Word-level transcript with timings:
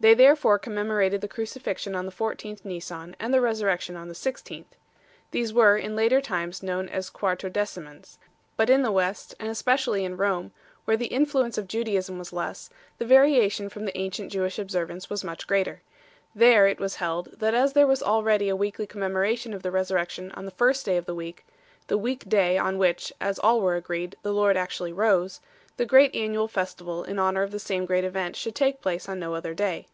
They 0.00 0.12
therefore 0.12 0.58
commemorated 0.58 1.22
the 1.22 1.28
Crucifixion 1.28 1.94
on 1.96 2.04
the 2.04 2.12
14th 2.12 2.62
Nisan, 2.66 3.16
and 3.18 3.32
the 3.32 3.40
Resurrection 3.40 3.96
on 3.96 4.08
the 4.08 4.14
16th 4.14 4.52
1. 4.58 4.64
These 5.30 5.54
were 5.54 5.78
in 5.78 5.96
later 5.96 6.20
times 6.20 6.62
known 6.62 6.90
as 6.90 7.08
Quartodecimans. 7.08 8.18
But 8.58 8.68
in 8.68 8.82
the 8.82 8.92
West, 8.92 9.34
and 9.40 9.48
especially 9.48 10.04
in 10.04 10.18
Rome, 10.18 10.52
where 10.84 10.98
the 10.98 11.06
influence 11.06 11.56
of 11.56 11.66
Judaism 11.66 12.18
was 12.18 12.34
less, 12.34 12.68
the 12.98 13.06
variation 13.06 13.70
from 13.70 13.86
the 13.86 13.96
ancient 13.96 14.30
Jewish 14.30 14.58
observance 14.58 15.08
was 15.08 15.24
much 15.24 15.46
greater. 15.46 15.80
There 16.34 16.66
it 16.66 16.78
was 16.80 16.96
held, 16.96 17.38
that 17.38 17.54
as 17.54 17.72
there 17.72 17.86
was 17.86 18.02
already 18.02 18.50
a 18.50 18.56
weekly 18.56 18.86
commemoration 18.86 19.54
of 19.54 19.62
the 19.62 19.70
Resur 19.70 19.96
rection 19.96 20.36
on 20.36 20.44
the 20.44 20.50
first 20.50 20.84
day 20.84 20.98
of 20.98 21.06
the 21.06 21.14
week 21.14 21.46
the 21.86 21.96
week 21.96 22.28
day 22.28 22.58
on 22.58 22.76
which, 22.76 23.10
as 23.22 23.38
all 23.38 23.62
were 23.62 23.76
agreed, 23.76 24.16
the 24.22 24.34
Lord 24.34 24.58
actually 24.58 24.92
rose 24.92 25.40
the 25.78 25.86
great 25.86 26.14
annual 26.14 26.46
festival 26.46 27.02
in 27.04 27.18
honour 27.18 27.42
of 27.42 27.50
the 27.52 27.58
same 27.58 27.84
great 27.86 28.04
event 28.04 28.36
should 28.36 28.54
take 28.54 28.80
place 28.82 29.08
on 29.08 29.18
no 29.18 29.34
other 29.34 29.54
day. 29.54 29.86